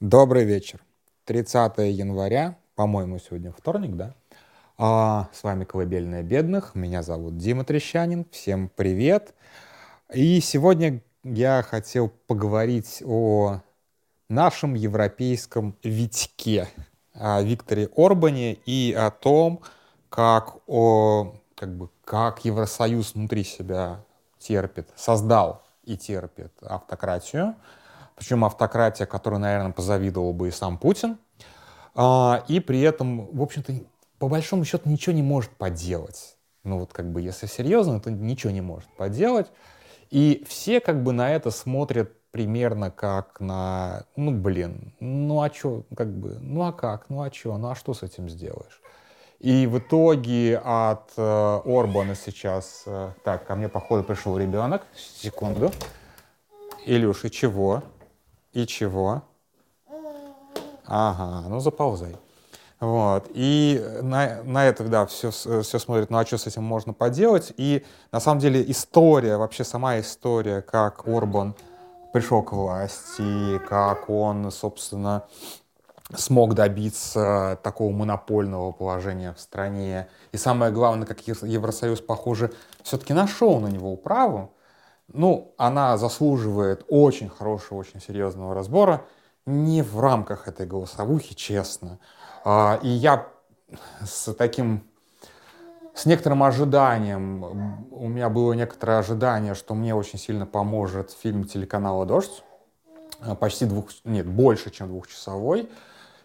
[0.00, 0.80] Добрый вечер.
[1.24, 4.12] 30 января, по-моему, сегодня вторник, да?
[4.76, 6.74] А, с вами «Колыбельная бедных».
[6.74, 8.26] Меня зовут Дима Трещанин.
[8.32, 9.34] Всем привет.
[10.12, 13.60] И сегодня я хотел поговорить о
[14.28, 16.68] нашем европейском Витьке,
[17.14, 19.60] о Викторе Орбане и о том,
[20.08, 24.00] как, о, как, бы, как Евросоюз внутри себя
[24.38, 27.54] терпит, создал и терпит автократию,
[28.16, 31.18] причем автократия, которой, наверное, позавидовал бы и сам Путин,
[31.94, 33.72] а, и при этом, в общем-то,
[34.18, 36.36] по большому счету ничего не может поделать.
[36.62, 39.48] Ну вот как бы, если серьезно, то ничего не может поделать.
[40.10, 45.84] И все как бы на это смотрят примерно как на, ну блин, ну а что,
[45.96, 48.80] как бы, ну а как, ну а что, ну а что с этим сделаешь?
[49.40, 52.84] И в итоге от э, Орбана сейчас...
[52.86, 54.86] Э, так, ко мне, походу, пришел ребенок.
[54.96, 55.70] Секунду.
[56.86, 57.82] Илюш, и чего?
[58.54, 59.22] И чего?
[60.86, 62.16] Ага, ну заползай.
[62.80, 63.30] Вот.
[63.34, 67.52] И на, на это, да, все, все смотрят, ну а что с этим можно поделать?
[67.56, 71.54] И на самом деле история, вообще сама история, как Орбан
[72.12, 75.24] пришел к власти, как он, собственно,
[76.14, 80.08] смог добиться такого монопольного положения в стране.
[80.30, 84.52] И самое главное, как Евросоюз, похоже, все-таки нашел на него управу.
[85.12, 89.06] Ну, она заслуживает очень хорошего, очень серьезного разбора.
[89.46, 91.98] Не в рамках этой голосовухи, честно.
[92.44, 93.28] А, и я
[94.04, 94.88] с таким,
[95.94, 102.06] с некоторым ожиданием, у меня было некоторое ожидание, что мне очень сильно поможет фильм телеканала
[102.06, 102.42] «Дождь»,
[103.38, 105.68] почти двух, нет, больше, чем двухчасовой.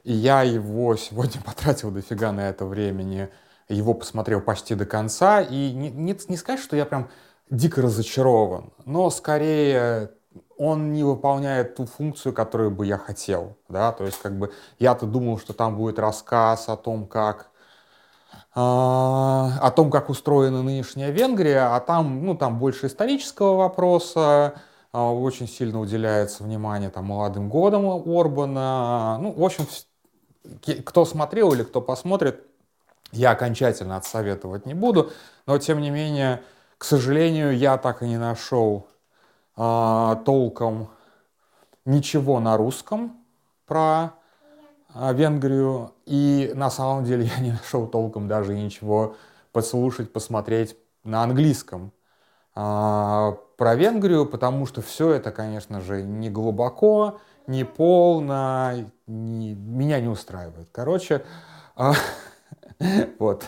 [0.03, 3.29] И я его сегодня потратил дофига на это времени,
[3.67, 7.09] его посмотрел почти до конца, и не, не, не сказать, что я прям
[7.49, 10.11] дико разочарован, но скорее
[10.57, 15.05] он не выполняет ту функцию, которую бы я хотел, да, то есть как бы я-то
[15.05, 17.49] думал, что там будет рассказ о том, как
[18.55, 24.55] э, о том, как устроена нынешняя Венгрия, а там, ну, там больше исторического вопроса,
[24.93, 29.65] э, очень сильно уделяется внимание там молодым годам Орбана, ну, в общем,
[30.85, 32.43] кто смотрел или кто посмотрит,
[33.11, 35.11] я окончательно отсоветовать не буду,
[35.45, 36.43] но тем не менее,
[36.79, 38.87] к сожалению, я так и не нашел
[39.55, 40.89] а, толком
[41.83, 43.17] ничего на русском
[43.67, 44.13] про
[44.93, 49.17] а, Венгрию, и на самом деле я не нашел толком даже ничего
[49.51, 51.91] послушать, посмотреть на английском
[52.55, 58.71] а, про Венгрию, потому что все это, конечно же, не глубоко, не полно,
[59.05, 60.69] не, меня не устраивает.
[60.71, 61.25] Короче,
[61.75, 61.93] а,
[63.19, 63.45] Вот.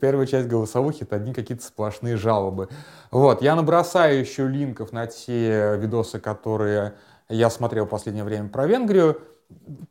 [0.00, 2.68] Первая часть голосовухи— это одни какие-то сплошные жалобы.
[3.10, 3.42] Вот.
[3.42, 6.94] Я набросаю еще линков на те видосы, которые
[7.28, 9.20] я смотрел в последнее время про Венгрию.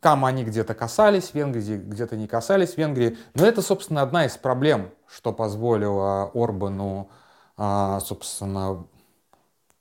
[0.00, 3.18] Там они где-то касались Венгрии, где-то не касались Венгрии.
[3.34, 7.10] Но это, собственно, одна из проблем, что позволило Орбану,
[7.56, 8.86] а, собственно,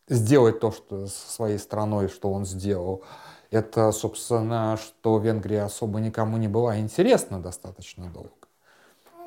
[0.09, 3.03] сделать то, что со своей страной, что он сделал.
[3.51, 8.36] Это, собственно, что Венгрия особо никому не была интересна достаточно долго.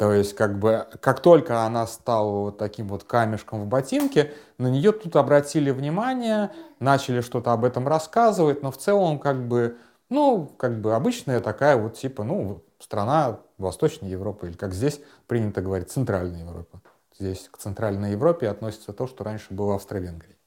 [0.01, 4.69] То есть, как бы, как только она стала вот таким вот камешком в ботинке, на
[4.69, 9.77] нее тут обратили внимание, начали что-то об этом рассказывать, но в целом, как бы,
[10.09, 15.61] ну, как бы обычная такая вот, типа, ну, страна Восточной Европы, или как здесь принято
[15.61, 16.81] говорить, Центральная Европа.
[17.19, 20.39] Здесь к Центральной Европе относится то, что раньше было Австро-Венгрией.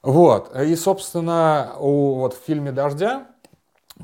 [0.00, 3.26] Вот, и, собственно, у, вот в фильме «Дождя»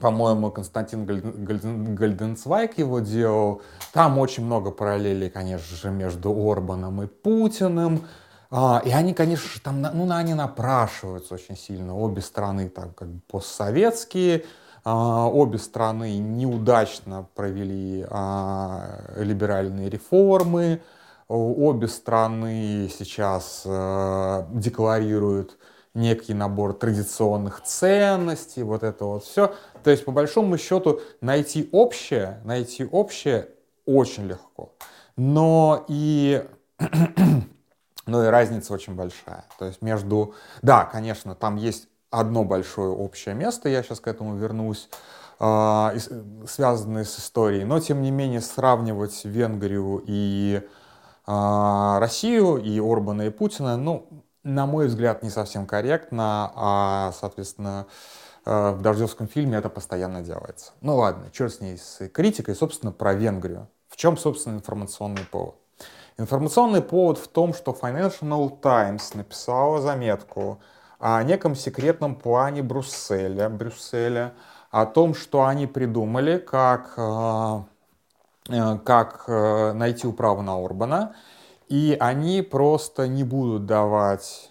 [0.01, 3.63] по-моему, Константин Гальденцвайк его делал.
[3.93, 8.07] Там очень много параллелей, конечно же, между Орбаном и Путиным.
[8.51, 11.97] А, и они, конечно же, там, ну, они напрашиваются очень сильно.
[11.97, 14.45] Обе страны там как бы постсоветские,
[14.85, 20.83] а, обе страны неудачно провели а, либеральные реформы,
[21.29, 25.57] обе страны сейчас декларируют
[25.95, 29.55] некий набор традиционных ценностей, вот это вот все.
[29.85, 33.49] То есть, по большому счету, найти общее, найти общее
[33.85, 34.73] очень легко.
[35.17, 36.45] Но и,
[38.07, 39.45] но и разница очень большая.
[39.59, 40.35] То есть между...
[40.63, 44.89] Да, конечно, там есть одно большое общее место, я сейчас к этому вернусь,
[45.41, 45.99] э,
[46.47, 50.61] связанное с историей, но тем не менее сравнивать Венгрию и
[51.27, 57.87] э, Россию, и Орбана, и Путина, ну, на мой взгляд, не совсем корректно, а, соответственно,
[58.45, 60.73] э, в Дождевском фильме это постоянно делается.
[60.81, 63.69] Ну ладно, черт с ней, с критикой, собственно, про Венгрию.
[63.89, 65.55] В чем, собственно, информационный повод?
[66.19, 70.61] Информационный повод в том, что Financial Times написала заметку
[70.99, 74.35] о неком секретном плане Брюсселя, Брюсселя
[74.71, 77.61] о том, что они придумали, как, э,
[78.49, 81.15] э, как найти управу на Орбана,
[81.73, 84.51] и они просто не будут давать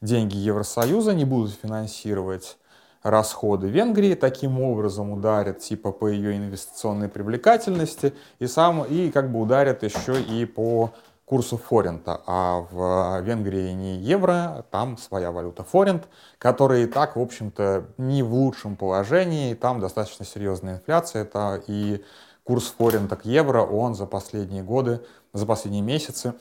[0.00, 2.56] деньги Евросоюза, не будут финансировать
[3.02, 9.40] расходы Венгрии, таким образом ударят типа по ее инвестиционной привлекательности и, сам, и как бы
[9.40, 10.92] ударят еще и по
[11.24, 16.06] курсу форинта, а в Венгрии не евро, там своя валюта форинт,
[16.38, 22.04] который и так, в общем-то, не в лучшем положении, там достаточно серьезная инфляция, это и
[22.44, 25.00] курс форинта к евро, он за последние годы,
[25.32, 26.34] за последние месяцы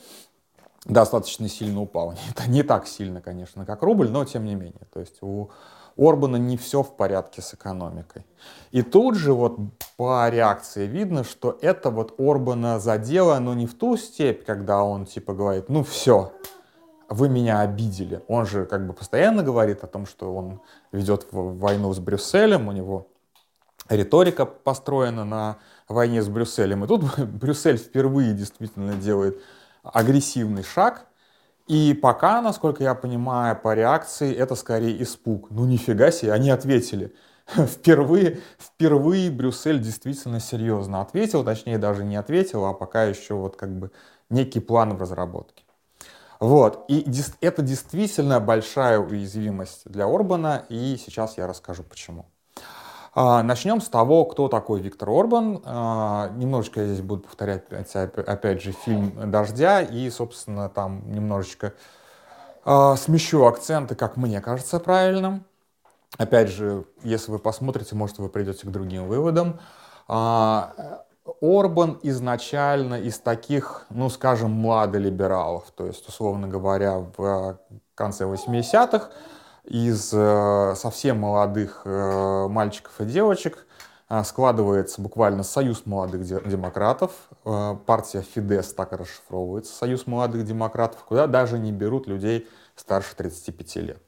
[0.86, 2.14] достаточно сильно упал.
[2.32, 4.88] Это не так сильно, конечно, как рубль, но тем не менее.
[4.94, 5.50] То есть у
[5.98, 8.26] Орбана не все в порядке с экономикой.
[8.72, 9.58] И тут же вот
[9.98, 15.06] по реакции видно, что это вот Орбана задело, но не в ту степь, когда он
[15.06, 16.32] типа говорит, ну все,
[17.10, 18.24] вы меня обидели.
[18.28, 22.72] Он же как бы постоянно говорит о том, что он ведет войну с Брюсселем, у
[22.72, 23.08] него
[23.90, 25.58] риторика построена на
[25.94, 26.84] войне с Брюсселем.
[26.84, 29.42] И тут Брюссель впервые действительно делает
[29.84, 31.06] агрессивный шаг,
[31.68, 35.52] и пока, насколько я понимаю, по реакции это скорее испуг.
[35.52, 37.14] Ну нифига себе, они ответили.
[37.48, 43.78] Впервые, впервые Брюссель действительно серьезно ответил, точнее даже не ответил, а пока еще вот как
[43.78, 43.92] бы
[44.30, 45.64] некий план в разработке.
[46.40, 47.06] Вот, и
[47.42, 52.26] это действительно большая уязвимость для Орбана, и сейчас я расскажу почему.
[53.14, 55.62] А, начнем с того, кто такой Виктор Орбан.
[55.66, 61.74] А, немножечко я здесь буду повторять, опять же, фильм «Дождя», и, собственно, там немножечко
[62.66, 65.44] а, смещу акценты, как мне кажется правильным.
[66.18, 69.60] Опять же, если вы посмотрите, может, вы придете к другим выводам.
[70.08, 77.60] Орбан изначально из таких, ну, скажем, младолибералов, то есть, условно говоря, в
[77.94, 79.12] конце 80-х,
[79.70, 83.68] из э, совсем молодых э, мальчиков и девочек
[84.10, 87.12] э, складывается буквально союз молодых демократов.
[87.44, 94.02] Партия Фидес так расшифровывается, союз молодых демократов, куда даже не берут людей старше 35 лет.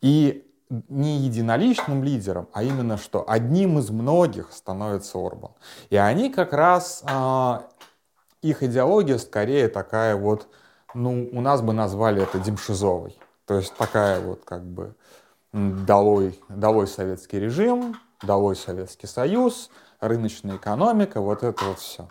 [0.00, 0.50] И
[0.88, 5.52] не единоличным лидером, а именно что одним из многих становится Орбан.
[5.90, 7.04] И они как раз,
[8.40, 10.48] их идеология скорее такая вот,
[10.94, 13.16] ну, у нас бы назвали это демшизовой.
[13.46, 14.94] То есть такая вот как бы
[15.52, 19.70] долой, долой советский режим, долой Советский Союз,
[20.00, 22.08] рыночная экономика, вот это вот все.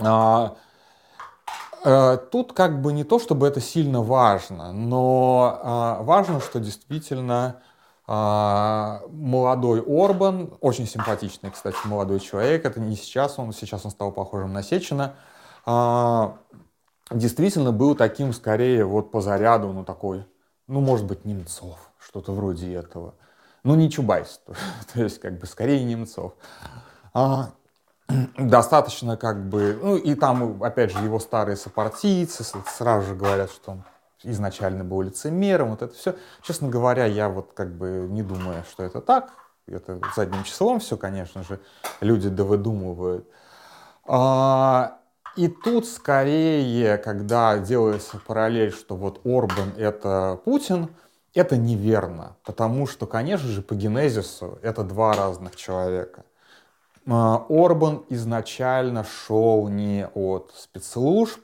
[0.00, 0.56] А,
[1.84, 7.62] а, тут как бы не то, чтобы это сильно важно, но а, важно, что действительно
[8.06, 14.12] а, молодой Орбан, очень симпатичный, кстати, молодой человек, это не сейчас он, сейчас он стал
[14.12, 15.14] похожим на Сечина,
[15.66, 16.36] а,
[17.10, 20.24] действительно был таким скорее вот по заряду, ну такой
[20.72, 23.14] ну, может быть, Немцов, что-то вроде этого.
[23.62, 24.40] Ну, не Чубайс,
[24.94, 26.32] то есть, как бы, скорее Немцов.
[27.12, 27.50] А,
[28.38, 33.72] достаточно, как бы, ну, и там, опять же, его старые сопартийцы сразу же говорят, что
[33.72, 33.84] он
[34.22, 36.16] изначально был лицемером, вот это все.
[36.40, 39.30] Честно говоря, я вот как бы не думаю, что это так.
[39.66, 41.60] Это задним числом все, конечно же,
[42.00, 43.28] люди довыдумывают.
[44.06, 44.98] А,
[45.36, 50.90] и тут скорее, когда делается параллель, что вот Орбан это Путин,
[51.34, 56.24] это неверно, потому что, конечно же, по генезису это два разных человека.
[57.06, 61.40] А, Орбан изначально шел не от спецслужб,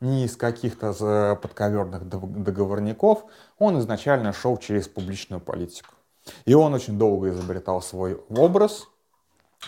[0.00, 3.24] не из каких-то подковерных договорников,
[3.58, 5.94] он изначально шел через публичную политику.
[6.44, 8.88] И он очень долго изобретал свой образ,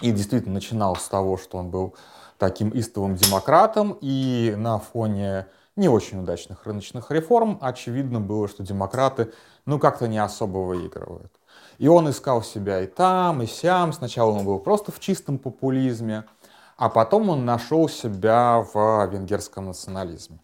[0.00, 1.94] и действительно начинал с того, что он был
[2.38, 9.32] таким истовым демократом, и на фоне не очень удачных рыночных реформ очевидно было, что демократы
[9.66, 11.32] ну как-то не особо выигрывают.
[11.78, 13.92] И он искал себя и там, и сям.
[13.92, 16.24] Сначала он был просто в чистом популизме,
[16.76, 20.38] а потом он нашел себя в венгерском национализме.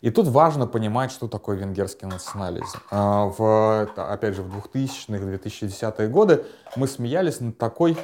[0.00, 2.78] И тут важно понимать, что такое венгерский национализм.
[2.90, 6.44] А, в, опять же, в 2000-х, 2010-е годы
[6.76, 7.96] мы смеялись над такой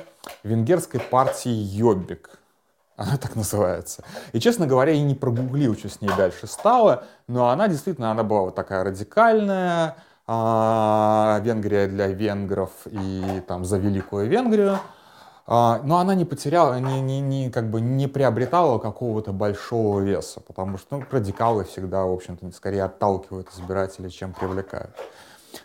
[0.43, 2.42] венгерской партией Йоббик.
[2.97, 4.05] Она так называется.
[4.33, 8.23] И, честно говоря, я не прогуглил, что с ней дальше стало, но она действительно, она
[8.23, 9.97] была вот такая радикальная,
[10.27, 14.79] а, Венгрия для венгров и там за Великую Венгрию.
[15.47, 20.41] А, но она не потеряла, не, не, не, как бы не приобретала какого-то большого веса,
[20.41, 24.95] потому что ну, радикалы всегда, в общем-то, скорее отталкивают избирателей, чем привлекают.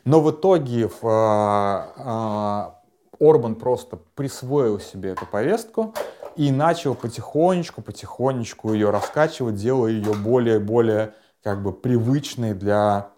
[0.03, 2.79] Но в итоге в, а,
[3.19, 5.93] Орбан просто присвоил себе эту повестку,
[6.37, 11.13] и начал потихонечку, потихонечку ее раскачивать, делая ее более-более
[11.43, 13.09] как бы привычной для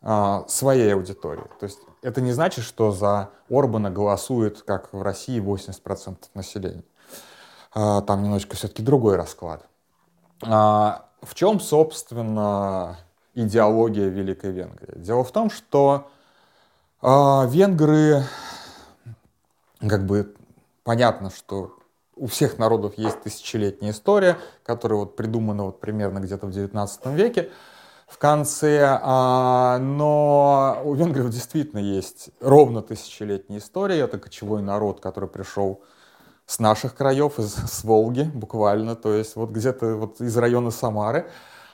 [0.00, 1.44] а, своей аудитории.
[1.58, 6.84] То есть это не значит, что за Орбана голосует, как в России, 80% населения.
[7.74, 9.66] А, там немножечко все-таки другой расклад.
[10.44, 12.98] А, в чем, собственно,
[13.34, 14.98] идеология Великой Венгрии?
[14.98, 16.10] Дело в том, что
[17.00, 18.22] а, венгры,
[19.80, 20.34] как бы
[20.84, 21.76] понятно, что
[22.22, 27.50] у всех народов есть тысячелетняя история, которая вот придумана вот примерно где-то в XIX веке
[28.06, 33.98] в конце, а, но у венгров действительно есть ровно тысячелетняя история.
[33.98, 35.82] Это кочевой народ, который пришел
[36.46, 41.28] с наших краев, из, с Волги буквально, то есть вот где-то вот из района Самары,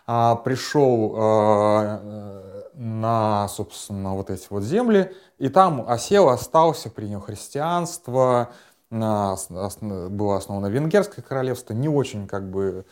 [0.07, 8.53] а, пришел а, на, собственно, вот эти вот земли, и там осел, остался, принял христианство,
[8.91, 12.87] было основано Венгерское королевство, не очень как бы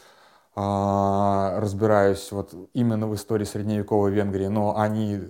[0.55, 5.21] а, разбираюсь вот именно в истории средневековой Венгрии, но они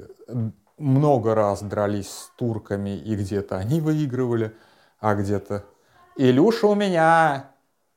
[0.78, 4.54] много раз дрались с турками, и где-то они выигрывали,
[5.00, 5.64] а где-то
[6.16, 7.50] Илюша у меня,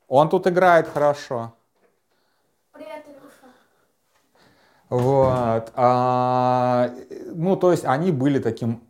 [0.08, 1.54] он тут играет хорошо.
[2.72, 3.48] Привет, Илюша.
[4.90, 5.72] Вот.
[5.76, 6.92] А,
[7.34, 8.84] ну, то есть они были таким...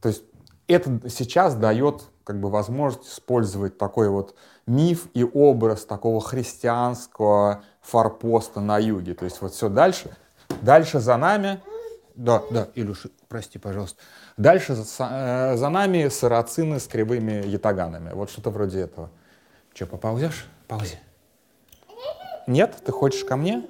[0.00, 0.24] То есть
[0.66, 4.34] это сейчас дает как бы возможность использовать такой вот
[4.66, 9.14] миф и образ такого христианского форпоста на юге.
[9.14, 10.14] То есть вот все дальше,
[10.60, 11.62] дальше за нами,
[12.14, 14.02] да, да, Илюша, прости, пожалуйста,
[14.36, 18.12] дальше за, э, за нами сарацины с кривыми ятаганами.
[18.12, 19.08] Вот что-то вроде этого.
[19.72, 20.50] Че, поползешь?
[20.66, 20.98] Ползи.
[22.46, 22.76] Нет?
[22.84, 23.66] Ты хочешь ко мне?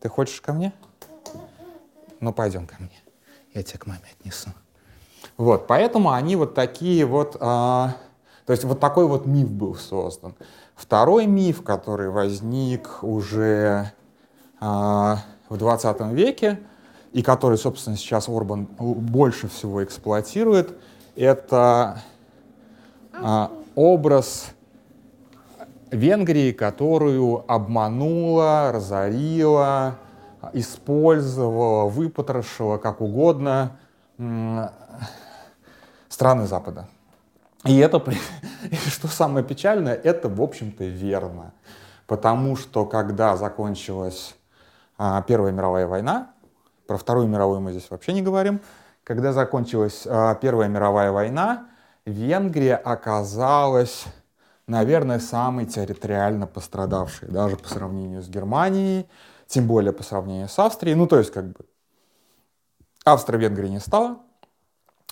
[0.00, 0.72] Ты хочешь ко мне?
[2.18, 3.00] Ну, пойдем ко мне.
[3.54, 4.50] Я тебя к маме отнесу.
[5.36, 7.94] Вот, поэтому они вот такие вот, а,
[8.46, 10.34] то есть вот такой вот миф был создан.
[10.74, 13.92] Второй миф, который возник уже
[14.60, 16.60] а, в 20 веке,
[17.12, 20.74] и который, собственно, сейчас Орбан больше всего эксплуатирует,
[21.16, 22.02] это
[23.12, 24.50] а, образ
[25.90, 29.96] Венгрии, которую обманула, разорила,
[30.52, 33.78] использовала, выпотрошила, как угодно,
[36.16, 36.88] страны Запада.
[37.66, 38.02] И это,
[38.88, 41.52] что самое печальное, это, в общем-то, верно.
[42.06, 44.34] Потому что, когда закончилась
[44.96, 46.30] а, Первая мировая война,
[46.86, 48.62] про Вторую мировую мы здесь вообще не говорим,
[49.04, 51.66] когда закончилась а, Первая мировая война,
[52.06, 54.06] Венгрия оказалась,
[54.66, 59.06] наверное, самой территориально пострадавшей, даже по сравнению с Германией,
[59.48, 60.96] тем более по сравнению с Австрией.
[60.96, 61.66] Ну, то есть, как бы,
[63.04, 64.20] Австро-Венгрии не стало,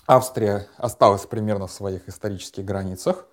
[0.07, 3.25] Австрия осталась примерно в своих исторических границах.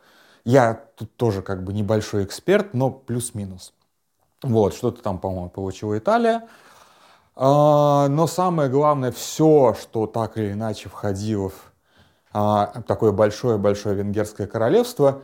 [0.45, 3.75] Я тут тоже как бы небольшой эксперт, но плюс-минус.
[4.43, 6.49] Вот, что-то там, по-моему, получила Италия.
[7.37, 11.73] А, но самое главное, все, что так или иначе входило в
[12.33, 15.23] а, такое большое-большое венгерское королевство,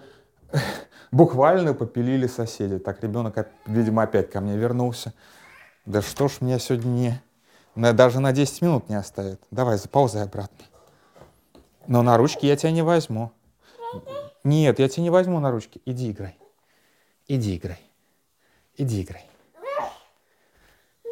[1.11, 2.79] буквально попилили соседи.
[2.79, 5.15] Так, ребенок, видимо, опять ко мне вернулся.
[5.87, 7.23] Да что ж меня сегодня не...
[7.75, 9.41] Даже на 10 минут не оставит.
[9.51, 10.65] Давай, заползай обратно.
[11.89, 13.33] Но на ручки я тебя не возьму.
[14.45, 15.81] Нет, я тебя не возьму на ручки.
[15.87, 16.39] Иди играй.
[17.27, 17.81] Иди играй.
[18.77, 19.29] Иди играй.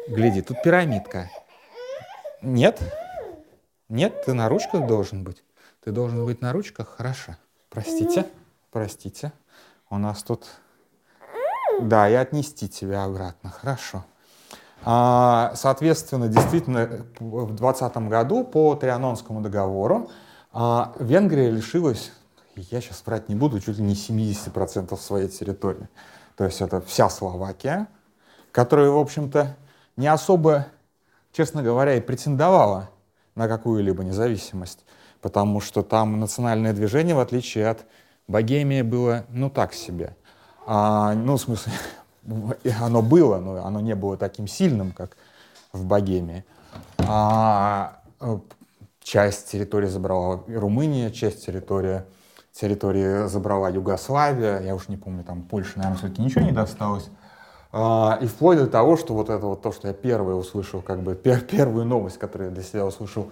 [0.07, 1.31] Гляди, тут пирамидка.
[2.43, 2.79] Нет?
[3.89, 5.43] Нет, ты на ручках должен быть.
[5.83, 6.95] Ты должен быть на ручках?
[6.95, 7.35] Хорошо.
[7.69, 8.27] Простите,
[8.71, 9.33] простите.
[9.89, 10.45] У нас тут...
[11.81, 13.49] Да, и отнести тебя обратно.
[13.49, 14.05] Хорошо.
[14.83, 16.85] А, соответственно, действительно,
[17.19, 20.09] в 2020 году по Трианонскому договору
[20.59, 22.11] а Венгрия лишилась,
[22.55, 25.87] я сейчас врать не буду, чуть ли не 70% своей территории.
[26.35, 27.85] То есть это вся Словакия,
[28.51, 29.55] которая, в общем-то,
[29.97, 30.65] не особо,
[31.31, 32.89] честно говоря, и претендовала
[33.35, 34.83] на какую-либо независимость,
[35.21, 37.85] потому что там национальное движение, в отличие от
[38.27, 40.15] Богемии, было, ну, так себе.
[40.65, 41.71] А, ну, в смысле,
[42.81, 45.17] оно было, но оно не было таким сильным, как
[45.71, 46.43] в Богемии.
[46.97, 48.01] А,
[49.07, 52.03] часть территории забрала Румыния, часть территории,
[52.51, 57.09] территории забрала Югославия, я уж не помню, там Польша, наверное, все-таки ничего не досталось.
[57.71, 61.03] А, и вплоть до того, что вот это вот то, что я первое услышал, как
[61.03, 63.31] бы пер, первую новость, которую я для себя услышал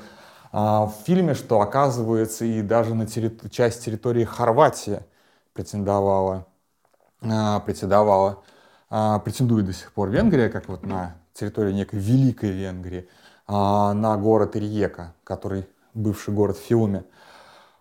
[0.54, 5.02] а, в фильме, что оказывается и даже на терри- часть территории Хорватии
[5.52, 6.46] претендовала,
[7.22, 8.44] а, претендовала,
[8.88, 13.10] претендует до сих пор Венгрия, как вот на территории некой Великой Венгрии.
[13.48, 17.06] А, на город Риека, который бывший город Фиуме.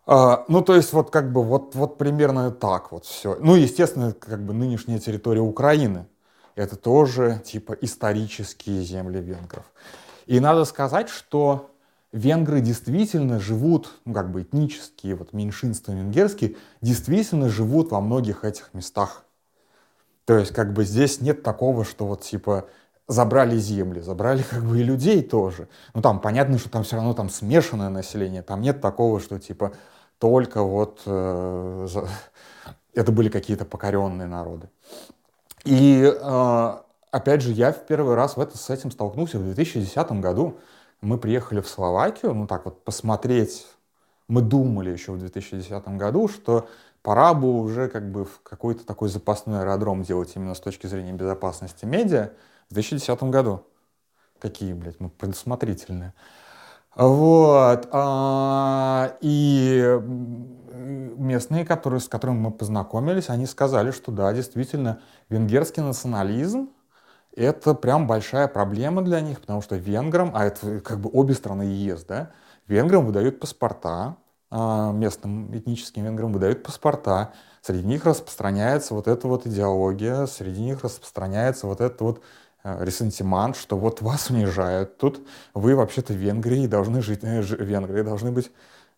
[0.06, 3.36] А, ну, то есть вот как бы вот, вот примерно так вот все.
[3.40, 6.06] Ну, естественно, как бы нынешняя территория Украины.
[6.54, 9.64] Это тоже типа исторические земли венгров.
[10.26, 11.70] И надо сказать, что
[12.12, 18.72] венгры действительно живут, ну, как бы этнические, вот меньшинства венгерские, действительно живут во многих этих
[18.74, 19.24] местах.
[20.26, 22.68] То есть, как бы здесь нет такого, что вот типа
[23.08, 25.68] забрали земли, забрали как бы и людей тоже.
[25.94, 29.72] Ну там понятно, что там все равно там смешанное население, там нет такого, что типа
[30.18, 32.08] только вот э, за...
[32.94, 34.70] это были какие-то покоренные народы.
[35.64, 36.74] И э,
[37.10, 40.58] опять же, я в первый раз в это, с этим столкнулся в 2010 году.
[41.00, 43.66] Мы приехали в Словакию, ну так вот посмотреть.
[44.28, 46.66] Мы думали еще в 2010 году, что
[47.02, 51.12] пора бы уже как бы в какой-то такой запасной аэродром делать именно с точки зрения
[51.12, 52.30] безопасности медиа
[52.74, 53.64] в 2010 году.
[54.40, 56.12] Какие, блядь, мы предусмотрительные.
[56.96, 57.88] Вот.
[57.92, 60.00] А, и
[61.16, 66.70] местные, которые, с которыми мы познакомились, они сказали, что да, действительно, венгерский национализм—
[67.36, 71.62] это прям большая проблема для них, потому что венграм, а это как бы обе страны
[71.62, 72.32] ЕС, да,
[72.66, 74.16] венграм выдают паспорта,
[74.50, 80.84] а, местным этническим венграм выдают паспорта, среди них распространяется вот эта вот идеология, среди них
[80.84, 82.22] распространяется вот это вот
[82.64, 88.02] ресентимент, что вот вас унижают, тут вы вообще-то в Венгрии должны жить, э, в Венгрии
[88.02, 88.50] должны быть,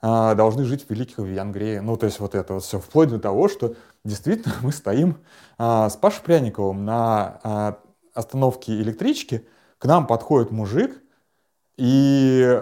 [0.02, 1.78] э, должны жить в Великой Венгрии.
[1.78, 5.18] Ну, то есть вот это вот все, вплоть до того, что действительно мы стоим
[5.58, 7.78] с Пашей Пряниковым на
[8.14, 9.46] остановке электрички,
[9.78, 11.02] к нам подходит мужик
[11.76, 12.60] и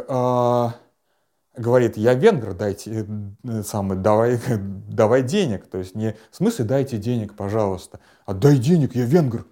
[1.56, 3.06] говорит, я венгр, дайте,
[3.64, 4.40] самый, давай,
[4.88, 5.66] давай денег.
[5.66, 9.46] То есть не в смысле дайте денег, пожалуйста, а дай денег, я венгр.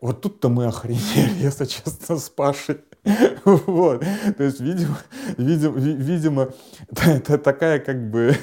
[0.00, 2.80] Вот тут-то мы охренели, если честно, с Пашей.
[3.44, 4.04] Вот.
[4.36, 4.98] То есть, видимо,
[5.38, 6.48] видимо, видимо
[6.90, 8.36] это такая как бы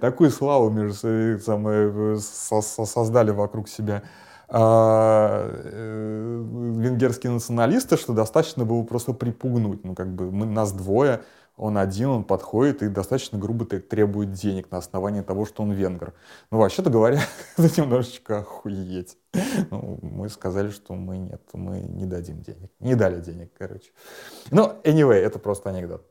[0.00, 4.02] такую славу между самой создали вокруг себя
[4.48, 6.44] а, э,
[6.78, 9.84] венгерские националисты, что достаточно было просто припугнуть.
[9.84, 11.20] Ну, как бы мы, нас двое,
[11.58, 16.14] он один, он подходит и достаточно грубо требует денег на основании того, что он венгр.
[16.50, 17.20] Ну, вообще-то говоря,
[17.56, 19.18] это немножечко охуеть.
[19.70, 22.70] Ну, мы сказали, что мы нет, мы не дадим денег.
[22.80, 23.90] Не дали денег, короче.
[24.50, 26.06] Ну, anyway, это просто анекдот.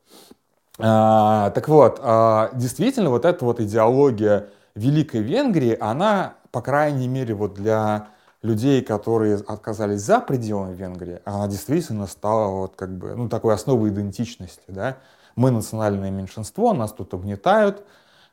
[0.80, 7.34] А, так вот, а, действительно, вот эта вот идеология Великой Венгрии, она, по крайней мере,
[7.34, 8.10] вот для
[8.42, 13.90] людей, которые оказались за пределами Венгрии, она действительно стала вот как бы, ну, такой основой
[13.90, 14.98] идентичности, да,
[15.38, 17.86] мы национальное меньшинство, нас тут угнетают,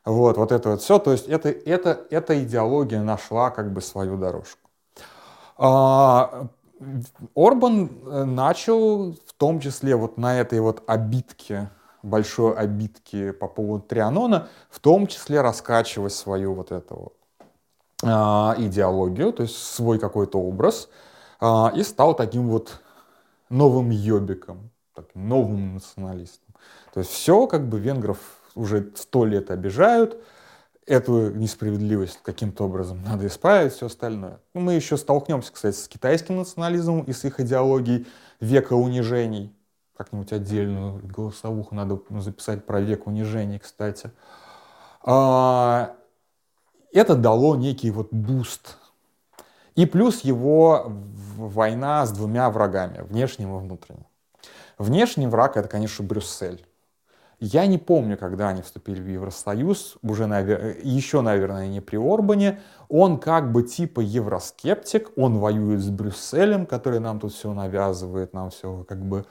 [0.03, 4.17] вот, вот это вот все, то есть это, это, эта идеология нашла как бы свою
[4.17, 4.69] дорожку.
[5.57, 6.47] А,
[7.35, 11.69] Орбан э, начал в том числе вот на этой вот обидке,
[12.03, 17.13] большой обидке по поводу Трианона, в том числе раскачивать свою вот эту
[18.03, 20.89] а, идеологию, то есть свой какой-то образ,
[21.39, 22.81] а, и стал таким вот
[23.49, 26.44] новым йобиком, таким новым националистом.
[26.95, 28.19] То есть все, как бы венгров
[28.55, 30.17] уже сто лет обижают,
[30.85, 34.39] эту несправедливость каким-то образом надо исправить, все остальное.
[34.53, 38.07] Ну, мы еще столкнемся, кстати, с китайским национализмом и с их идеологией
[38.39, 39.53] века унижений.
[39.97, 44.11] Как-нибудь отдельную голосовуху надо записать про век унижений, кстати.
[45.03, 45.97] А,
[46.93, 48.77] это дало некий вот буст.
[49.75, 50.93] И плюс его
[51.35, 54.05] война с двумя врагами, внешним и внутренним.
[54.77, 56.65] Внешний враг— это, конечно, Брюссель.
[57.39, 60.77] Я не помню, когда они вступили в Евросоюз, уже, навер...
[60.83, 62.61] еще, наверное, не при Орбане.
[62.87, 68.51] Он как бы типа евроскептик, он воюет с Брюсселем, который нам тут все навязывает, нам
[68.51, 69.25] все как бы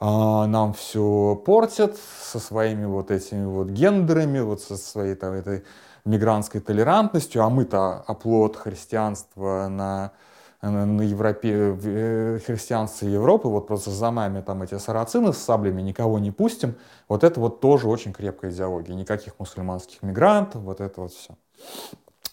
[0.00, 5.64] а, нам все портит со своими вот этими вот гендерами, вот со своей там этой
[6.04, 10.12] мигрантской толерантностью, а мы-то оплот христианства на
[10.60, 16.18] на Европе, э, христианстве Европы, вот просто за нами там эти сарацины с саблями, никого
[16.18, 16.74] не пустим,
[17.08, 21.34] вот это вот тоже очень крепкая идеология, никаких мусульманских мигрантов, вот это вот все.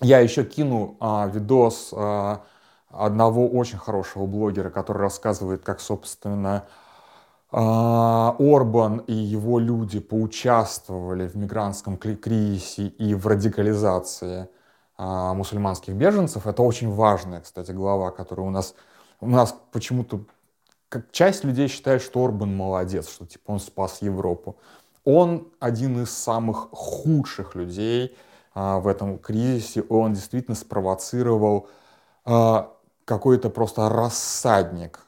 [0.01, 2.43] Я еще кину а, видос а,
[2.89, 6.65] одного очень хорошего блогера, который рассказывает, как, собственно,
[7.51, 14.49] а, Орбан и его люди поучаствовали в мигрантском кризисе и в радикализации
[14.97, 16.47] мусульманских беженцев.
[16.47, 18.75] Это очень важная, кстати, глава, которая у нас,
[19.19, 20.21] у нас почему-то
[20.89, 24.57] как часть людей считает, что Орбан молодец, что типа он спас Европу.
[25.03, 28.15] Он один из самых худших людей
[28.53, 29.83] а, в этом кризисе.
[29.89, 31.69] Он действительно спровоцировал
[32.23, 32.71] а,
[33.03, 35.01] какой-то просто рассадник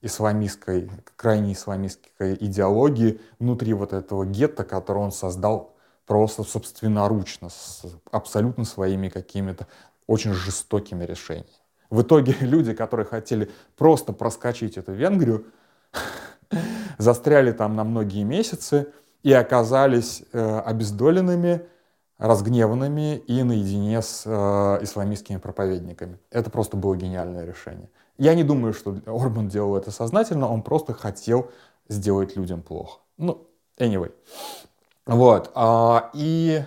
[0.00, 5.75] исламистской, крайне исламистской идеологии внутри вот этого гетто, который он создал
[6.06, 9.66] просто собственноручно, с абсолютно своими какими-то
[10.06, 11.48] очень жестокими решениями.
[11.90, 15.46] В итоге люди, которые хотели просто проскочить эту Венгрию,
[16.98, 18.92] застряли там на многие месяцы
[19.22, 21.66] и оказались э, обездоленными,
[22.18, 26.18] разгневанными и наедине с э, исламистскими проповедниками.
[26.30, 27.90] Это просто было гениальное решение.
[28.16, 31.50] Я не думаю, что Орбан делал это сознательно, он просто хотел
[31.88, 33.00] сделать людям плохо.
[33.18, 33.46] Ну,
[33.78, 34.12] anyway.
[35.06, 35.52] Вот.
[35.54, 36.64] А, и,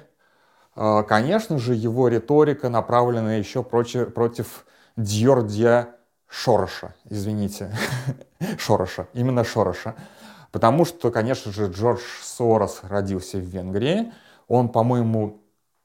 [0.76, 5.96] а, конечно же, его риторика направлена еще против, против Дьордия
[6.28, 7.76] Шороша, извините,
[8.58, 9.96] Шороша, именно Шороша.
[10.52, 14.12] Потому что, конечно же, Джордж Сорос родился в Венгрии.
[14.48, 15.42] Он, по-моему,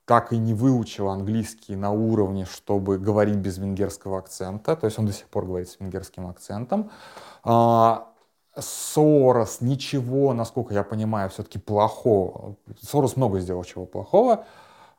[0.06, 4.76] так и не выучил английский на уровне, чтобы говорить без венгерского акцента.
[4.76, 6.90] То есть он до сих пор говорит с венгерским акцентом.
[7.42, 8.08] А,
[8.56, 12.56] Сорос ничего, насколько я понимаю, все-таки плохого.
[12.80, 14.44] Сорос много сделал чего плохого,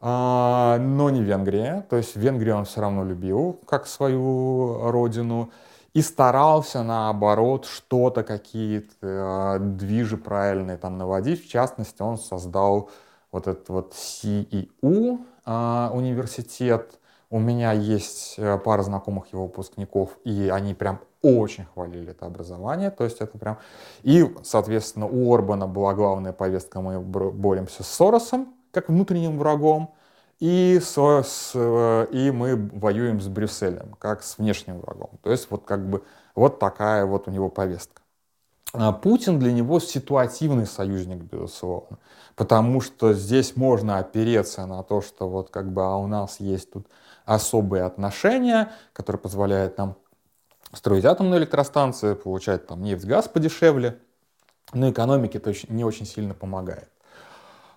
[0.01, 1.85] а, но не Венгрия.
[1.89, 5.51] То есть Венгрию он все равно любил как свою родину
[5.95, 11.45] и старался, наоборот, что-то, какие-то э, движи правильные там наводить.
[11.45, 12.89] В частности, он создал
[13.31, 16.99] вот этот вот CEU э, университет.
[17.29, 22.91] У меня есть э, пара знакомых его выпускников, и они прям очень хвалили это образование,
[22.91, 23.57] то есть это прям...
[24.03, 29.93] И, соответственно, у Орбана была главная повестка, мы боремся с Соросом, как внутренним врагом,
[30.39, 35.11] и, со, с, э, и мы воюем с Брюсселем, как с внешним врагом.
[35.23, 36.03] То есть вот как бы
[36.35, 38.01] вот такая вот у него повестка.
[38.77, 41.97] А Путин для него ситуативный союзник, безусловно,
[42.35, 46.71] потому что здесь можно опереться на то, что вот как бы а у нас есть
[46.71, 46.87] тут
[47.25, 49.95] особые отношения, которые позволяют нам
[50.73, 53.99] строить атомную электростанцию, получать там нефть, газ подешевле,
[54.73, 56.89] но экономике это не очень сильно помогает.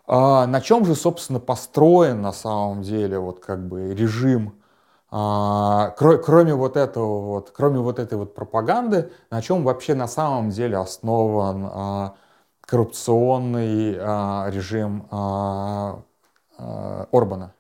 [0.07, 4.58] А на чем же, собственно, построен на самом деле вот как бы режим,
[5.11, 10.51] а, кроме вот этого вот, кроме вот этой вот пропаганды, на чем вообще на самом
[10.51, 12.15] деле основан а,
[12.61, 15.07] коррупционный а, режим
[17.11, 17.55] Орбана?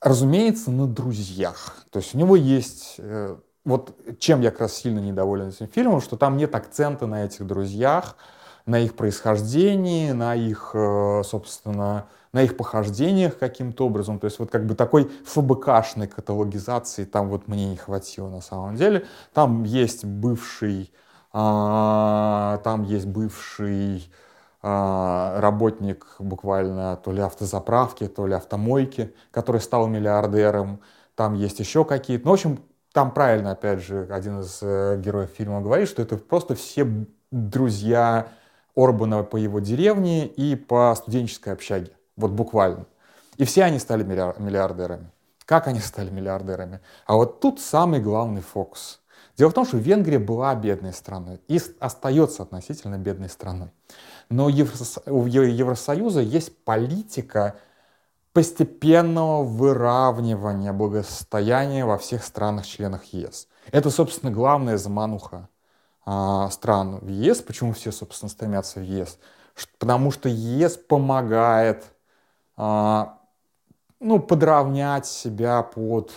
[0.00, 1.76] Разумеется, на друзьях.
[1.90, 6.00] То есть у него есть э, вот чем я как раз сильно недоволен этим фильмом,
[6.00, 8.16] что там нет акцента на этих друзьях,
[8.66, 14.18] на их происхождении, на их, э, собственно, на их похождениях каким-то образом.
[14.18, 18.74] То есть вот как бы такой ФБКшной каталогизации там вот мне не хватило на самом
[18.74, 19.06] деле.
[19.32, 20.92] Там есть бывший,
[21.32, 24.12] а, там есть бывший
[24.62, 30.80] а, работник буквально то ли автозаправки, то ли автомойки, который стал миллиардером.
[31.14, 32.24] Там есть еще какие-то.
[32.24, 32.58] Ну, в общем,
[32.92, 36.84] там правильно, опять же, один из э, героев фильма говорит, что это просто все
[37.30, 38.28] друзья
[38.74, 41.92] Орбана по его деревне и по студенческой общаге.
[42.16, 42.86] Вот буквально.
[43.36, 45.10] И все они стали миллиардерами.
[45.44, 46.80] Как они стали миллиардерами?
[47.06, 49.00] А вот тут самый главный фокус.
[49.36, 53.70] Дело в том, что Венгрия была бедной страной и остается относительно бедной страной.
[54.28, 57.56] Но у Евросоюза есть политика,
[58.32, 63.48] постепенного выравнивания благосостояния во всех странах-членах ЕС.
[63.72, 65.48] Это, собственно, главная замануха
[66.04, 67.42] а, стран в ЕС.
[67.42, 69.18] Почему все, собственно, стремятся в ЕС?
[69.78, 71.84] Потому что ЕС помогает
[72.56, 76.12] ну, подравнять себя под,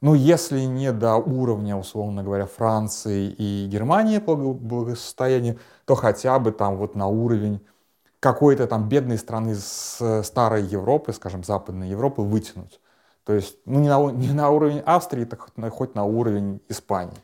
[0.00, 6.52] ну, если не до уровня, условно говоря, Франции и Германии по благосостоянию, то хотя бы
[6.52, 7.64] там вот на уровень
[8.20, 12.80] какой-то там бедной страны с старой Европы, скажем, Западной Европы вытянуть.
[13.24, 16.60] То есть ну, не, на, не на уровень Австрии, так хоть на, хоть на уровень
[16.68, 17.18] Испании.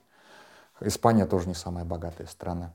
[0.81, 2.73] Испания тоже не самая богатая страна.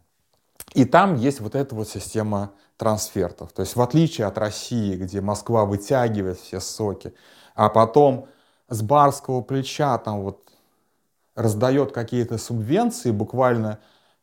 [0.73, 3.51] И там есть вот эта вот система трансфертов.
[3.51, 7.13] То есть в отличие от России, где Москва вытягивает все соки,
[7.55, 8.27] а потом
[8.69, 10.47] с барского плеча там вот
[11.35, 13.79] раздает какие-то субвенции, буквально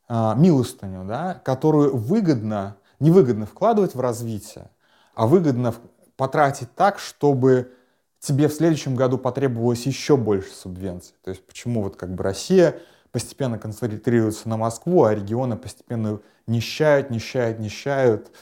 [0.09, 4.71] э, милостыню, да, которую выгодно невыгодно вкладывать в развитие,
[5.15, 5.75] а выгодно
[6.17, 7.73] потратить так, чтобы
[8.21, 11.15] тебе в следующем году потребовалось еще больше субвенций.
[11.23, 12.81] То есть почему вот как бы Россия
[13.15, 18.33] постепенно концентрируется на Москву, а регионы постепенно нищают, нищают, нищают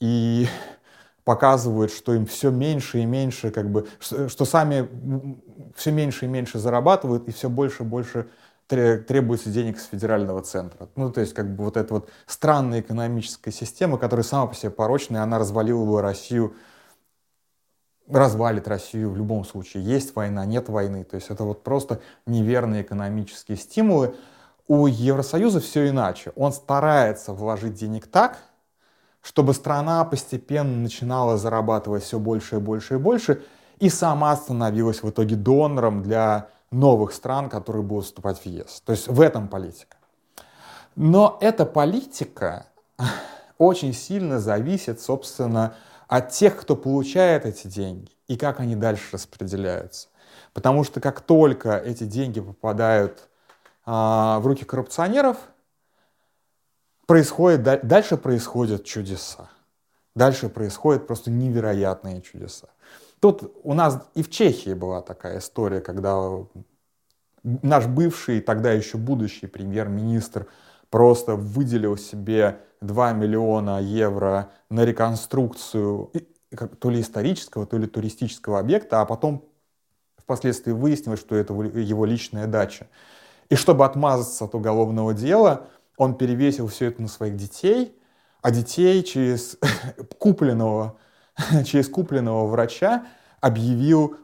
[0.00, 0.48] и
[1.24, 4.88] показывают, что им все меньше и меньше, как бы, что сами
[5.76, 8.26] все меньше и меньше зарабатывают и все больше и больше
[8.66, 10.88] требуется денег с федерального центра.
[10.96, 14.70] Ну, то есть, как бы вот эта вот странная экономическая система, которая сама по себе
[14.70, 16.56] порочная, она развалила бы Россию,
[18.08, 19.84] развалит Россию в любом случае.
[19.84, 21.04] Есть война, нет войны.
[21.04, 24.14] То есть это вот просто неверные экономические стимулы.
[24.68, 26.32] У Евросоюза все иначе.
[26.36, 28.38] Он старается вложить денег так,
[29.22, 33.42] чтобы страна постепенно начинала зарабатывать все больше и больше и больше,
[33.78, 38.82] и сама становилась в итоге донором для новых стран, которые будут вступать в ЕС.
[38.84, 39.96] То есть в этом политика.
[40.94, 42.66] Но эта политика
[43.58, 45.74] очень сильно зависит, собственно,
[46.08, 50.08] от тех, кто получает эти деньги и как они дальше распределяются.
[50.52, 53.28] Потому что как только эти деньги попадают
[53.84, 55.36] а, в руки коррупционеров,
[57.06, 59.48] происходит, дальше происходят чудеса.
[60.14, 62.68] Дальше происходят просто невероятные чудеса.
[63.20, 66.16] Тут у нас и в Чехии была такая история, когда
[67.42, 70.46] наш бывший, тогда еще будущий премьер-министр
[70.90, 76.12] просто выделил себе 2 миллиона евро на реконструкцию
[76.78, 79.44] то ли исторического, то ли туристического объекта, а потом
[80.16, 82.88] впоследствии выяснилось, что это его личная дача.
[83.48, 87.96] И чтобы отмазаться от уголовного дела, он перевесил все это на своих детей,
[88.42, 89.58] а детей через
[90.18, 90.98] купленного,
[91.64, 93.06] через купленного врача
[93.40, 94.16] объявил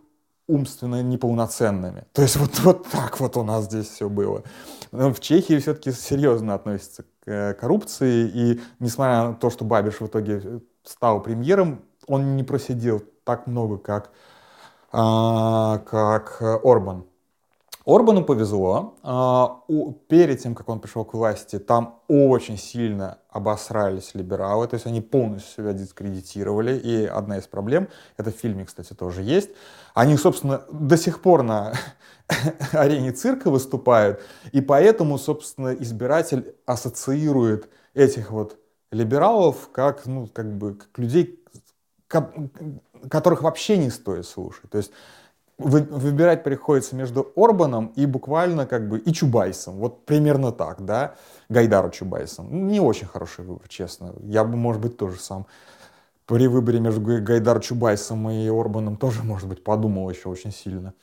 [0.53, 2.05] умственно неполноценными.
[2.13, 4.43] То есть вот, вот так вот у нас здесь все было.
[4.91, 10.01] Но в Чехии все-таки серьезно относятся к э, коррупции, и несмотря на то, что Бабиш
[10.01, 14.11] в итоге стал премьером, он не просидел так много, как,
[14.91, 17.05] а, как Орбан.
[17.85, 18.95] Орбану повезло.
[19.03, 19.63] А,
[20.09, 25.01] перед тем, как он пришел к власти, там очень сильно обосрались либералы, то есть они
[25.01, 26.79] полностью себя дискредитировали.
[26.79, 29.51] И одна из проблем, это в фильме, кстати, тоже есть,
[29.95, 31.73] они, собственно, до сих пор на
[32.73, 38.59] арене цирка выступают, и поэтому, собственно, избиратель ассоциирует этих вот
[38.93, 41.43] либералов как, ну, как бы, как людей,
[43.09, 44.71] которых вообще не стоит слушать.
[44.71, 44.93] То есть
[45.59, 49.77] вы, выбирать приходится между Орбаном и буквально как бы и Чубайсом.
[49.77, 51.15] Вот примерно так, да,
[51.49, 52.69] Гайдару Чубайсом.
[52.69, 54.15] Не очень хороший выбор, честно.
[54.21, 55.47] Я бы, может быть, тоже сам
[56.27, 60.95] при выборе между Гайдар Чубайсом и Орбаном тоже, может быть, подумал еще очень сильно.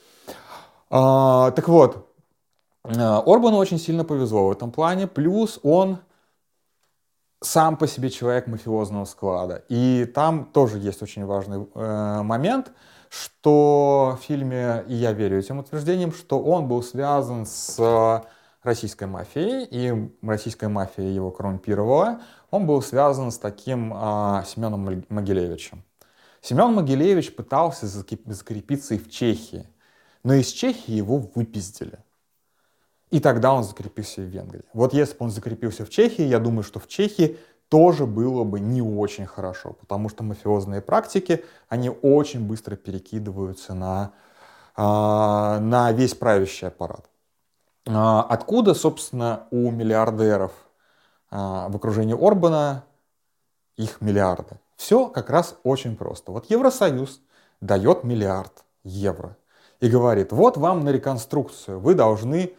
[0.90, 2.08] А, так вот,
[2.84, 6.00] а, Орбану очень сильно повезло в этом плане, плюс он
[7.42, 9.64] сам по себе человек мафиозного склада.
[9.70, 12.72] И там тоже есть очень важный э, момент–
[13.10, 18.24] что в фильме, и я верю этим утверждениям, что он был связан с
[18.64, 25.84] российской мафией, и российская мафия его коррумпировала, он был связан с таким а, Семеном Могилевичем.
[26.42, 29.68] Семен Могилевич пытался закрепиться и в Чехии,
[30.24, 32.00] но из Чехии его выпиздили.
[33.12, 34.64] И тогда он закрепился в Венгрии.
[34.74, 37.38] Вот если бы он закрепился в Чехии, я думаю, что в Чехии
[37.70, 44.12] тоже было бы не очень хорошо, потому что мафиозные практики, они очень быстро перекидываются на,
[44.76, 47.06] а, на весь правящий аппарат.
[47.88, 50.52] А, откуда, собственно, у миллиардеров
[51.30, 52.84] а, в окружении Орбана
[53.78, 54.60] их миллиарды?
[54.76, 56.32] Все как раз очень просто.
[56.32, 57.22] Вот Евросоюз
[57.62, 59.38] дает миллиард евро
[59.80, 62.54] и говорит, вот вам на реконструкцию, вы должны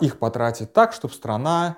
[0.00, 1.76] их потратить так, чтобы страна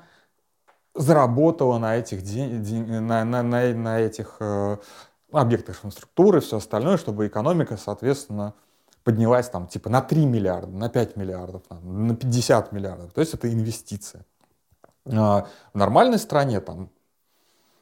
[0.94, 4.76] заработала на этих, на, на, на, на этих э,
[5.32, 8.54] объектах инфраструктуры, все остальное, чтобы экономика, соответственно,
[9.04, 13.12] поднялась там типа на 3 миллиарда, на 5 миллиардов, на 50 миллиардов.
[13.12, 14.24] То есть это инвестиция.
[15.06, 16.90] А в нормальной стране там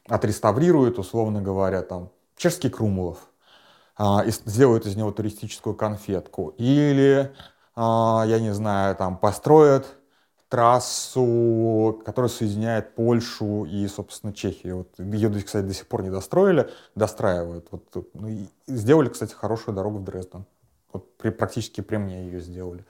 [0.07, 3.19] отреставрируют, условно говоря, там чешский Крумулов,
[3.97, 6.55] а, и сделают из него туристическую конфетку.
[6.57, 7.33] Или,
[7.75, 9.95] а, я не знаю, там построят
[10.51, 14.79] трассу, которая соединяет Польшу и, собственно, Чехию.
[14.79, 17.69] Вот ее, кстати, до сих пор не достроили, достраивают.
[17.71, 20.45] Вот, ну, сделали, кстати, хорошую дорогу в Дрезден.
[20.91, 22.83] Вот при, практически при мне ее сделали.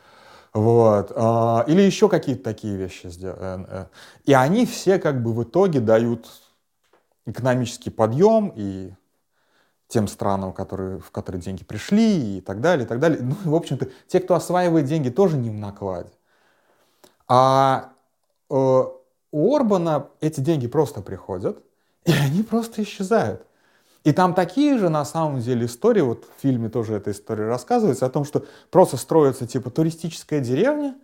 [0.56, 1.12] Вот.
[1.16, 3.40] А, или еще какие-то такие вещи сделали.
[3.40, 3.86] Э, э.
[4.26, 6.28] И они все как бы в итоге дают
[7.28, 8.92] экономический подъем и
[9.88, 13.20] тем странам, которые, в которые деньги пришли и так далее, и так далее.
[13.22, 16.10] Ну, в общем-то, те, кто осваивает деньги, тоже не в накладе.
[17.34, 17.94] А
[18.50, 18.84] э,
[19.32, 21.64] у Орбана эти деньги просто приходят,
[22.06, 23.48] и они просто исчезают.
[24.04, 28.06] И там такие же, на самом деле, истории, вот в фильме тоже эта история рассказывается,
[28.06, 30.98] о том, что просто строится типа туристическая деревня,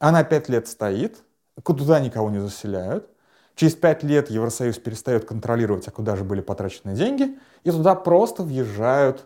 [0.00, 1.22] она пять лет стоит,
[1.62, 3.08] туда никого не заселяют,
[3.54, 8.42] через пять лет Евросоюз перестает контролировать, а куда же были потрачены деньги, и туда просто
[8.42, 9.24] въезжают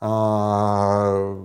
[0.00, 1.42] а,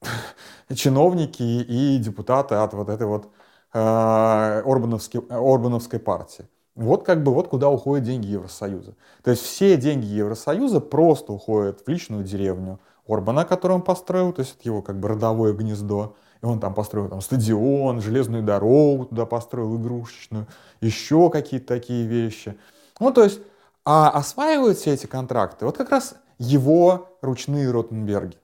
[0.74, 3.30] чиновники и депутаты от вот этой вот
[3.72, 6.46] Орбановской, Орбановской партии.
[6.74, 8.94] Вот как бы вот куда уходят деньги Евросоюза.
[9.22, 14.40] То есть все деньги Евросоюза просто уходят в личную деревню Орбана, которую он построил, то
[14.40, 16.14] есть это его как бы родовое гнездо.
[16.42, 20.46] И он там построил там, стадион, железную дорогу туда построил, игрушечную,
[20.80, 22.56] еще какие-то такие вещи.
[22.98, 23.40] Ну, то есть,
[23.84, 28.38] а осваивают все эти контракты вот как раз его ручные Ротенберги.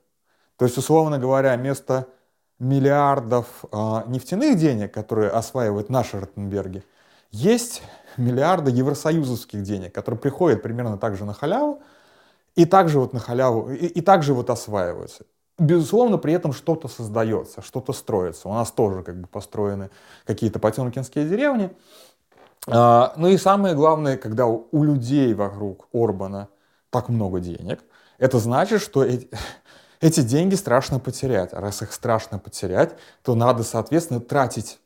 [0.56, 2.06] То есть, условно говоря, вместо
[2.58, 6.82] миллиардов э, нефтяных денег, которые осваивают наши Ротенберги,
[7.30, 7.82] есть
[8.16, 11.80] миллиарда евросоюзовских денег, которые приходят примерно так же на халяву,
[12.56, 15.24] и также вот на халяву, и, и также вот осваиваются.
[15.58, 18.48] Безусловно, при этом что-то создается, что-то строится.
[18.48, 19.90] У нас тоже как бы построены
[20.24, 21.70] какие-то потемкинские деревни.
[22.68, 26.48] А, ну и самое главное, когда у, у людей вокруг Орбана
[26.90, 27.80] так много денег,
[28.18, 29.28] это значит, что эти,
[30.00, 31.52] эти деньги страшно потерять.
[31.52, 34.78] А раз их страшно потерять, то надо, соответственно, тратить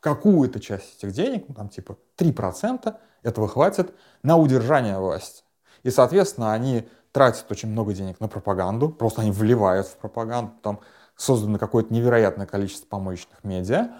[0.00, 5.42] какую-то часть этих денег, ну, там типа 3%, этого хватит на удержание власти.
[5.82, 10.80] И, соответственно, они тратят очень много денег на пропаганду, просто они вливают в пропаганду, там
[11.16, 13.90] создано какое-то невероятное количество помощных медиа,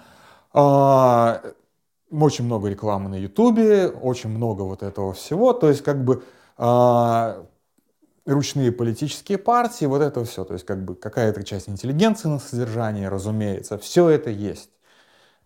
[0.53, 1.43] а,
[2.11, 6.25] очень много рекламы на Ютубе, очень много вот этого всего, то есть как бы
[6.57, 7.45] а,
[8.29, 13.09] ручные политические партии, вот это все, то есть как бы какая-то часть интеллигенции на содержание,
[13.09, 14.71] разумеется, все это есть.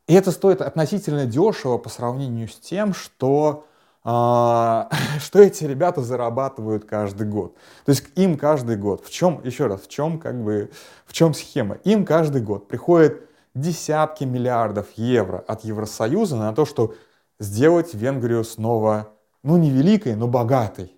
[0.09, 3.67] И это стоит относительно дешево по сравнению с тем, что,
[4.03, 4.91] а,
[5.21, 7.55] что эти ребята зарабатывают каждый год.
[7.85, 10.71] То есть им каждый год, в чем, еще раз, в чем, как бы,
[11.07, 11.77] в чем схема?
[11.85, 16.95] Им каждый год приходит десятки миллиардов евро от Евросоюза на то, что
[17.39, 19.13] сделать Венгрию снова,
[19.45, 20.97] ну не великой, но богатой.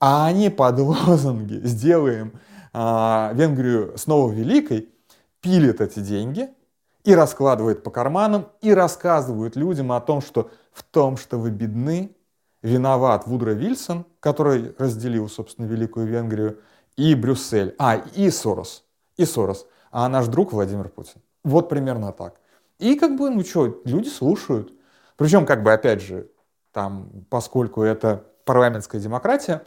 [0.00, 2.38] А они под лозунги «сделаем
[2.72, 4.88] а, Венгрию снова великой»
[5.40, 6.48] пилят эти деньги
[7.04, 12.16] и раскладывают по карманам, и рассказывают людям о том, что в том, что вы бедны,
[12.62, 16.58] виноват Вудро Вильсон, который разделил, собственно, Великую Венгрию,
[16.96, 17.74] и Брюссель.
[17.78, 18.84] А, и Сорос.
[19.16, 19.66] И Сорос.
[19.90, 21.20] А наш друг Владимир Путин.
[21.44, 22.40] Вот примерно так.
[22.78, 24.72] И как бы, ну что, люди слушают.
[25.16, 26.28] Причем, как бы, опять же,
[26.72, 29.62] там, поскольку это парламентская демократия,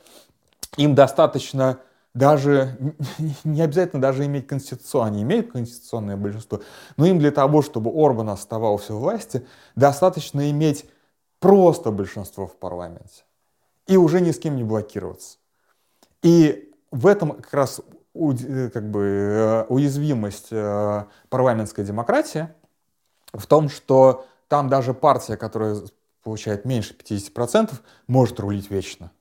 [0.77, 1.79] им достаточно
[2.15, 2.75] даже,
[3.43, 6.61] не обязательно даже иметь конституцию, они имеют конституционное большинство,
[6.97, 10.89] но им для того, чтобы Орбан оставался в власти, достаточно иметь
[11.39, 13.23] просто большинство в парламенте
[13.87, 15.37] и уже ни с кем не блокироваться.
[16.21, 17.81] И в этом как раз
[18.13, 22.49] э, как бы, э, уязвимость э, парламентской демократии
[23.33, 25.81] в том, что там даже партия, которая
[26.23, 27.71] получает меньше 50%,
[28.07, 29.11] может рулить вечно.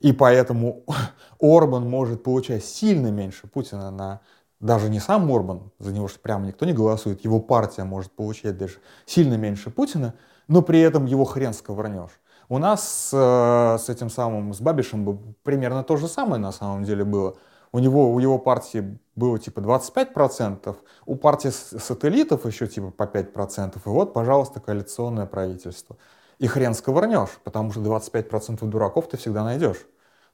[0.00, 0.84] И поэтому
[1.40, 4.20] Орбан может получать сильно меньше Путина на
[4.60, 8.58] даже не сам Орбан, за него же прямо никто не голосует, его партия может получать
[8.58, 10.14] даже сильно меньше Путина,
[10.48, 12.20] но при этом его хрен сковырнешь.
[12.48, 16.84] У нас с, э, с этим самым, с Бабишем примерно то же самое на самом
[16.84, 17.36] деле было.
[17.72, 23.76] У него, у его партии было типа 25%, у партии сателлитов еще типа по 5%,
[23.76, 25.96] и вот, пожалуйста, коалиционное правительство.
[26.38, 29.86] И хрен сковырнешь, потому что 25% дураков ты всегда найдешь.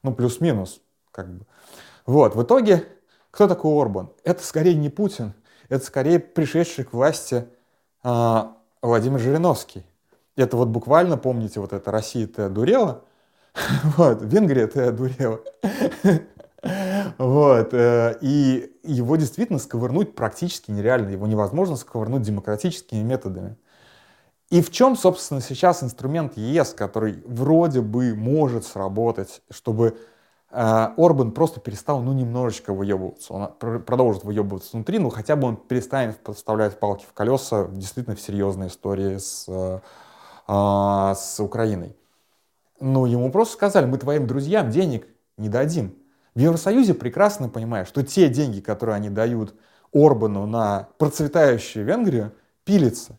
[0.03, 1.45] Ну, плюс-минус, как бы.
[2.05, 2.87] Вот, в итоге,
[3.29, 4.09] кто такой Орбан?
[4.23, 5.33] Это скорее не Путин,
[5.69, 7.47] это скорее пришедший к власти
[8.03, 8.43] э,
[8.81, 9.85] Владимир Жириновский.
[10.37, 13.03] Это вот буквально, помните, вот это «Россия-то одурела»,
[13.97, 15.41] вот, Венгрия-то одурела.
[17.17, 23.57] Вот, э, и его действительно сковырнуть практически нереально, его невозможно сковырнуть демократическими методами.
[24.49, 29.97] И в чем, собственно, сейчас инструмент ЕС, который вроде бы может сработать, чтобы
[30.51, 33.33] э, Орбан просто перестал, ну, немножечко выебываться.
[33.33, 33.47] Он
[33.83, 38.67] продолжит выебываться внутри, но хотя бы он перестанет подставлять палки в колеса действительно в серьезной
[38.67, 39.79] истории с, э,
[40.47, 41.97] э, с Украиной.
[42.79, 45.93] Ну, ему просто сказали, мы твоим друзьям денег не дадим.
[46.37, 49.55] В Евросоюзе прекрасно понимают, что те деньги, которые они дают
[49.91, 52.31] Орбану на процветающую Венгрию,
[52.63, 53.17] пилятся.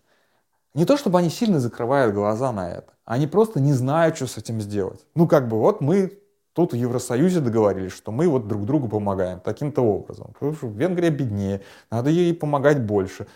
[0.73, 4.37] Не то, чтобы они сильно закрывают глаза на это, они просто не знают, что с
[4.39, 5.05] этим сделать.
[5.17, 6.17] Ну, как бы вот мы
[6.53, 10.31] тут в Евросоюзе договорились, что мы вот друг другу помогаем таким-то образом.
[10.35, 13.27] Потому что Венгрия беднее, надо ей помогать больше.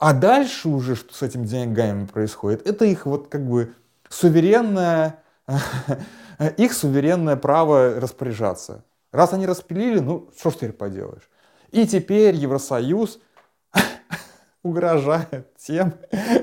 [0.00, 3.74] А дальше уже, что с этими деньгами происходит, это их вот как бы
[4.08, 5.22] суверенное,
[6.56, 8.82] их суверенное право распоряжаться.
[9.12, 11.28] Раз они распилили, ну что ж теперь поделаешь.
[11.72, 13.20] И теперь Евросоюз
[14.62, 15.94] угрожает тем,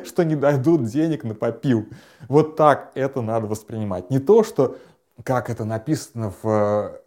[0.05, 1.87] что не дадут денег на попил.
[2.27, 4.09] Вот так это надо воспринимать.
[4.09, 4.77] Не то, что,
[5.23, 6.99] как это написано в э,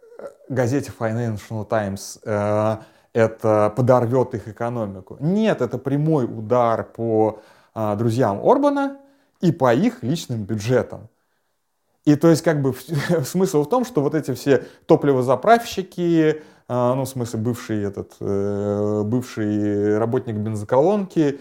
[0.49, 2.77] газете Financial Times, э,
[3.13, 5.17] это подорвет их экономику.
[5.19, 7.39] Нет, это прямой удар по
[7.75, 8.97] э, друзьям Орбана
[9.41, 11.09] и по их личным бюджетам.
[12.05, 12.73] И то есть как бы
[13.23, 19.03] смысл в том, что вот эти все топливозаправщики, а, ну, в смысле, бывший этот, э,
[19.03, 21.39] бывший работник бензоколонки,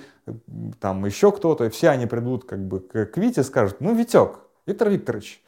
[0.80, 4.88] там еще кто-то, все они придут как бы к Вите и скажут, ну, Витек, Виктор
[4.88, 5.42] Викторович,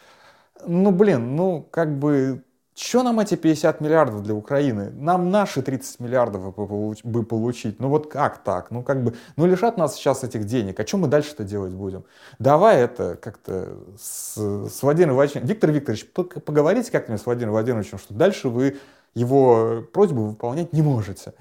[0.67, 2.45] ну, блин, ну, как бы
[2.75, 4.91] что нам эти 50 миллиардов для Украины?
[4.91, 7.81] Нам наши 30 миллиардов бы получить.
[7.81, 8.71] Ну вот как так?
[8.71, 10.81] Ну как бы, ну лишат нас сейчас этих денег.
[10.81, 12.05] А что мы дальше-то делать будем?
[12.39, 15.49] Давай это как-то с, с Владимиром Владимировичем.
[15.49, 18.79] Виктор Викторович, поговорите как-нибудь с Владимиром Владимировичем, что дальше вы
[19.15, 21.35] его просьбу выполнять не можете.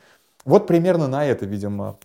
[0.43, 1.97] Вот примерно на это, видимо,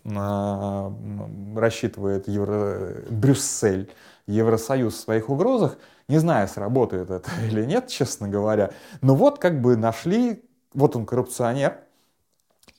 [1.55, 3.03] рассчитывает Евро...
[3.09, 3.89] Брюссель,
[4.27, 5.77] Евросоюз в своих угрозах.
[6.07, 8.71] Не знаю, сработает это или нет, честно говоря.
[9.01, 10.43] Но вот как бы нашли,
[10.73, 11.79] вот он коррупционер,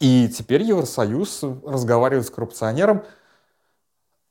[0.01, 3.03] и теперь Евросоюз разговаривает с коррупционером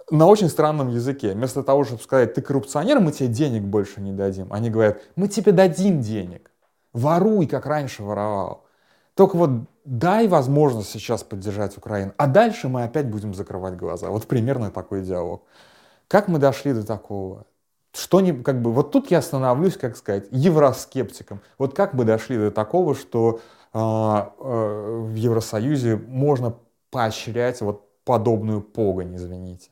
[0.10, 1.34] на очень странном языке.
[1.34, 4.52] Вместо того, чтобы сказать, ты коррупционер, мы тебе денег больше не дадим.
[4.54, 6.52] Они говорят, мы тебе дадим денег.
[6.94, 8.66] Воруй, как раньше воровал.
[9.16, 9.50] Только вот
[9.84, 14.10] дай возможность сейчас поддержать Украину, а дальше мы опять будем закрывать глаза.
[14.10, 15.44] Вот примерно такой диалог.
[16.08, 17.46] Как мы дошли до такого?
[17.98, 21.42] Что не, как бы, вот тут я становлюсь, как сказать, евроскептиком.
[21.58, 23.40] Вот как мы дошли до такого, что
[23.74, 26.56] э, э, в Евросоюзе можно
[26.92, 29.72] поощрять вот подобную погонь, извините.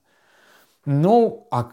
[0.86, 1.72] Ну, а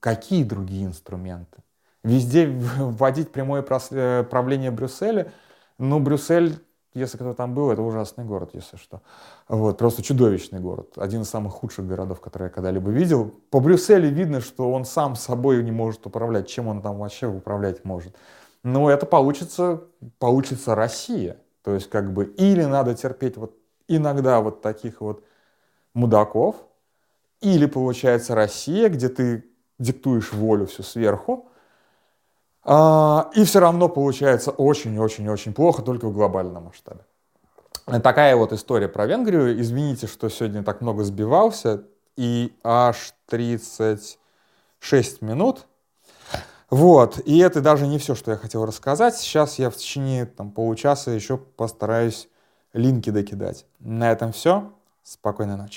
[0.00, 1.58] какие другие инструменты?
[2.02, 5.32] Везде вводить прямое э, правление Брюсселя,
[5.76, 6.58] ну, Брюссель
[6.94, 9.02] если кто там был, это ужасный город, если что.
[9.48, 10.94] Вот, просто чудовищный город.
[10.96, 13.34] Один из самых худших городов, которые я когда-либо видел.
[13.50, 16.48] По Брюсселю видно, что он сам собой не может управлять.
[16.48, 18.16] Чем он там вообще управлять может?
[18.62, 19.82] Но это получится,
[20.18, 21.36] получится Россия.
[21.62, 23.56] То есть как бы или надо терпеть вот
[23.88, 25.24] иногда вот таких вот
[25.94, 26.56] мудаков,
[27.40, 29.44] или получается Россия, где ты
[29.78, 31.47] диктуешь волю всю сверху,
[32.68, 37.00] и все равно получается очень-очень-очень плохо, только в глобальном масштабе.
[38.02, 39.58] Такая вот история про Венгрию.
[39.60, 41.84] Извините, что сегодня так много сбивался.
[42.16, 44.18] И аж 36
[45.22, 45.66] минут.
[46.68, 47.20] Вот.
[47.24, 49.16] И это даже не все, что я хотел рассказать.
[49.16, 52.28] Сейчас я в течение там, получаса еще постараюсь
[52.74, 53.64] линки докидать.
[53.78, 54.70] На этом все.
[55.02, 55.76] Спокойной ночи.